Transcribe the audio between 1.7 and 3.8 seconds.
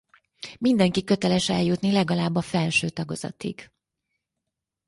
legalább a felső tagozatig.